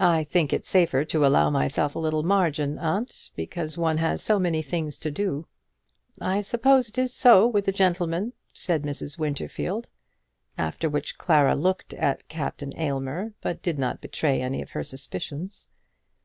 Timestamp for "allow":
1.24-1.48